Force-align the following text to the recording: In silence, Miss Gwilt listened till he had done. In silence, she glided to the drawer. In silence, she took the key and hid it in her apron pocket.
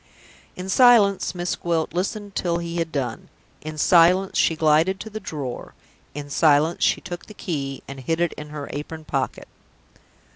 In 0.55 0.67
silence, 0.67 1.35
Miss 1.35 1.55
Gwilt 1.55 1.93
listened 1.93 2.33
till 2.33 2.57
he 2.57 2.77
had 2.77 2.91
done. 2.91 3.29
In 3.61 3.77
silence, 3.77 4.35
she 4.35 4.55
glided 4.55 4.99
to 4.99 5.11
the 5.11 5.19
drawer. 5.19 5.75
In 6.15 6.27
silence, 6.27 6.83
she 6.83 7.01
took 7.01 7.27
the 7.27 7.35
key 7.35 7.83
and 7.87 7.99
hid 7.99 8.19
it 8.19 8.33
in 8.33 8.49
her 8.49 8.67
apron 8.73 9.05
pocket. 9.05 9.47